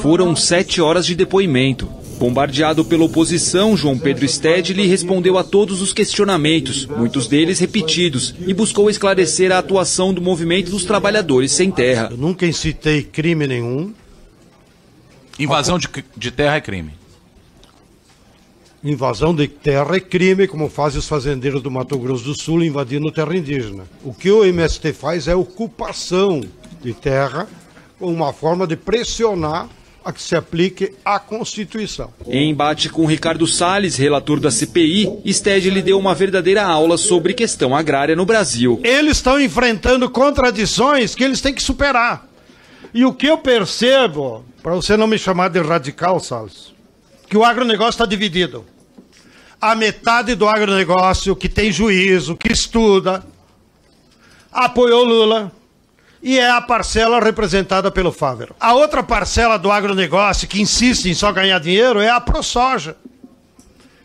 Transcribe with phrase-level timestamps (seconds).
[0.00, 1.88] Foram sete horas de depoimento.
[2.18, 8.54] Bombardeado pela oposição, João Pedro Stedley respondeu a todos os questionamentos, muitos deles repetidos, e
[8.54, 12.08] buscou esclarecer a atuação do movimento dos trabalhadores sem terra.
[12.12, 13.92] Eu nunca incitei crime nenhum.
[15.38, 16.92] Invasão de, de terra é crime.
[18.84, 23.10] Invasão de terra é crime, como fazem os fazendeiros do Mato Grosso do Sul invadindo
[23.10, 23.84] terra indígena.
[24.04, 26.40] O que o MST faz é ocupação
[26.80, 27.48] de terra,
[28.00, 29.68] uma forma de pressionar
[30.04, 32.12] a que se aplique a Constituição.
[32.26, 37.74] Em embate com Ricardo Salles, relator da CPI, Stedley deu uma verdadeira aula sobre questão
[37.74, 38.80] agrária no Brasil.
[38.82, 42.26] Eles estão enfrentando contradições que eles têm que superar.
[42.94, 46.74] E o que eu percebo, para você não me chamar de radical, Salles,
[47.28, 48.64] que o agronegócio está dividido.
[49.60, 53.24] A metade do agronegócio que tem juízo, que estuda,
[54.52, 55.52] apoiou Lula,
[56.22, 58.54] e é a parcela representada pelo Fávero.
[58.60, 62.96] A outra parcela do agronegócio que insiste em só ganhar dinheiro é a ProSoja.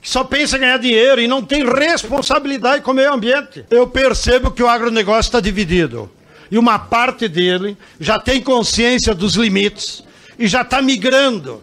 [0.00, 3.66] Que só pensa em ganhar dinheiro e não tem responsabilidade com o meio ambiente.
[3.68, 6.10] Eu percebo que o agronegócio está dividido.
[6.50, 10.02] E uma parte dele já tem consciência dos limites
[10.38, 11.62] e já está migrando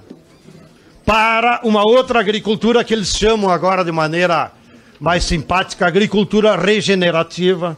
[1.05, 4.51] para uma outra agricultura que eles chamam agora de maneira
[4.99, 7.77] mais simpática, agricultura regenerativa,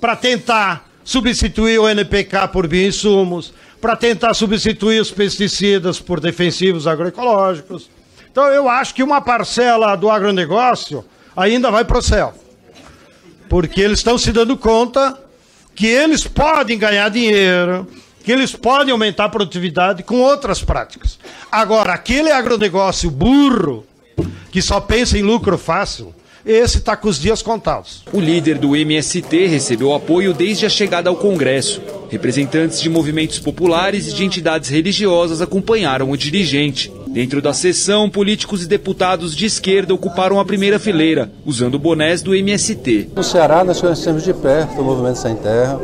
[0.00, 7.90] para tentar substituir o NPK por bioinsumos, para tentar substituir os pesticidas por defensivos agroecológicos.
[8.30, 11.04] Então eu acho que uma parcela do agronegócio
[11.36, 12.32] ainda vai para o céu.
[13.48, 15.18] Porque eles estão se dando conta
[15.74, 17.86] que eles podem ganhar dinheiro,
[18.22, 21.18] que eles podem aumentar a produtividade com outras práticas.
[21.50, 23.84] Agora, aquele agronegócio burro,
[24.52, 26.14] que só pensa em lucro fácil,
[26.44, 28.02] esse está com os dias contados.
[28.12, 31.80] O líder do MST recebeu apoio desde a chegada ao Congresso.
[32.10, 36.92] Representantes de movimentos populares e de entidades religiosas acompanharam o dirigente.
[37.06, 42.34] Dentro da sessão, políticos e deputados de esquerda ocuparam a primeira fileira, usando bonés do
[42.34, 43.10] MST.
[43.14, 45.78] No Ceará, nós conhecemos de perto o Movimento Sem Terra,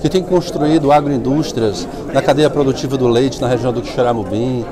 [0.00, 4.64] que tem construído agroindústrias na cadeia produtiva do leite na região do Quixeramobim,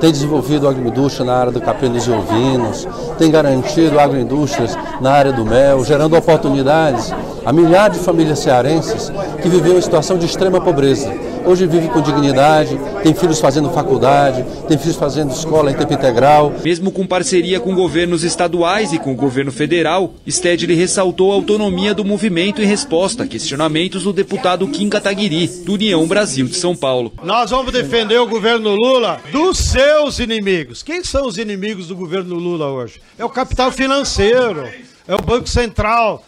[0.00, 2.88] tem desenvolvido agroindústria na área do capinos e ovinos,
[3.18, 7.12] tem garantido agroindústrias na área do mel, gerando oportunidades
[7.44, 9.12] a milhares de famílias cearenses
[9.42, 11.29] que viviam em situação de extrema pobreza.
[11.44, 16.52] Hoje vive com dignidade, tem filhos fazendo faculdade, tem filhos fazendo escola em tempo integral.
[16.62, 21.94] Mesmo com parceria com governos estaduais e com o governo federal, Stedley ressaltou a autonomia
[21.94, 26.76] do movimento em resposta a questionamentos do deputado Kim Kataguiri, do União Brasil de São
[26.76, 27.12] Paulo.
[27.22, 30.82] Nós vamos defender o governo Lula dos seus inimigos.
[30.82, 33.00] Quem são os inimigos do governo Lula hoje?
[33.18, 34.68] É o capital financeiro,
[35.08, 36.24] é o Banco Central,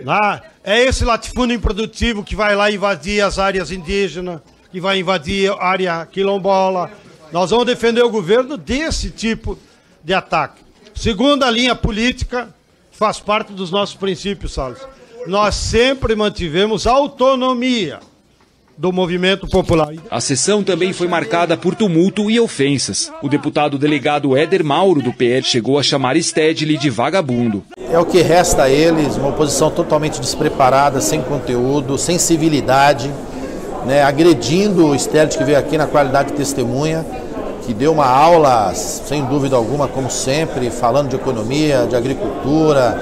[0.00, 0.40] né?
[0.64, 4.40] é esse latifúndio improdutivo que vai lá invadir as áreas indígenas
[4.70, 6.90] que vai invadir a área quilombola.
[7.32, 9.58] Nós vamos defender o governo desse tipo
[10.02, 10.62] de ataque.
[10.94, 12.48] Segunda linha política,
[12.90, 14.80] faz parte dos nossos princípios, Salles.
[15.26, 18.00] Nós sempre mantivemos autonomia
[18.78, 19.94] do movimento popular.
[20.10, 23.10] A sessão também foi marcada por tumulto e ofensas.
[23.22, 27.64] O deputado delegado Éder Mauro, do PL, chegou a chamar Stedley de vagabundo.
[27.90, 33.10] É o que resta a eles, uma oposição totalmente despreparada, sem conteúdo, sem civilidade
[33.86, 37.06] né, agredindo o Sterling que veio aqui na qualidade de testemunha,
[37.64, 43.00] que deu uma aula, sem dúvida alguma, como sempre, falando de economia, de agricultura,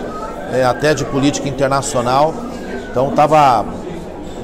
[0.52, 2.34] é, até de política internacional.
[2.90, 3.64] Então estava,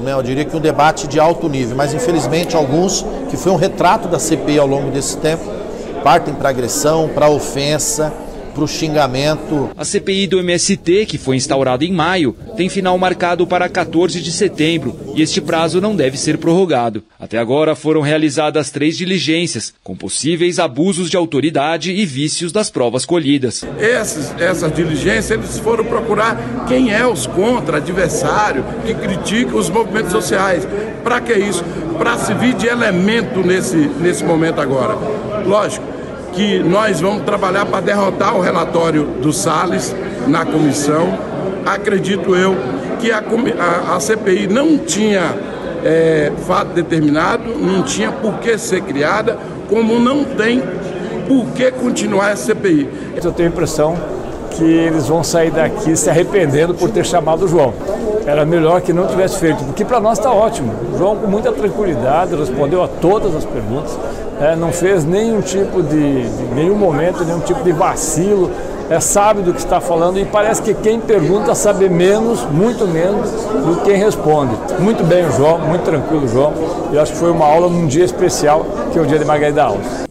[0.03, 3.55] né, eu diria que um debate de alto nível, mas infelizmente alguns, que foi um
[3.55, 5.43] retrato da CPI ao longo desse tempo,
[6.03, 8.11] partem para agressão, para ofensa
[8.51, 9.69] para o xingamento.
[9.75, 14.31] A CPI do MST, que foi instaurada em maio, tem final marcado para 14 de
[14.31, 17.03] setembro e este prazo não deve ser prorrogado.
[17.19, 23.05] Até agora foram realizadas três diligências, com possíveis abusos de autoridade e vícios das provas
[23.05, 23.63] colhidas.
[23.79, 30.11] Essas, essas diligências, eles foram procurar quem é os contra, adversário, que critica os movimentos
[30.11, 30.67] sociais.
[31.03, 31.63] Para que isso?
[31.97, 34.95] Para servir de elemento nesse, nesse momento agora.
[35.45, 35.85] Lógico,
[36.33, 39.95] que nós vamos trabalhar para derrotar o relatório do Salles
[40.27, 41.17] na comissão.
[41.65, 42.55] Acredito eu
[42.99, 43.19] que a,
[43.59, 45.35] a, a CPI não tinha
[45.83, 49.37] é, fato determinado, não tinha por que ser criada,
[49.69, 50.61] como não tem
[51.27, 52.89] por que continuar a CPI.
[53.23, 54.20] Eu tenho a impressão
[54.51, 57.73] que eles vão sair daqui se arrependendo por ter chamado o João.
[58.25, 60.71] Era melhor que não tivesse feito, porque para nós está ótimo.
[60.93, 63.97] O João, com muita tranquilidade, respondeu a todas as perguntas,
[64.39, 68.51] é, não fez nenhum tipo de, de, nenhum momento, nenhum tipo de vacilo
[68.89, 73.31] é sabe do que está falando e parece que quem pergunta sabe menos, muito menos,
[73.31, 74.53] do que quem responde.
[74.79, 76.53] Muito bem o João, muito tranquilo o João.
[76.91, 79.63] Eu acho que foi uma aula num dia especial, que é o dia de Margarida
[79.63, 80.10] Alves.